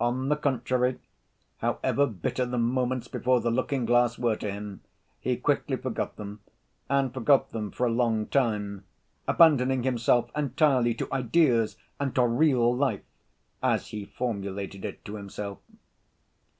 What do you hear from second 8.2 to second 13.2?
time, "abandoning himself entirely to ideas and to real life,"